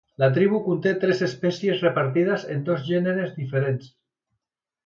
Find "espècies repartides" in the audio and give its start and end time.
1.27-2.47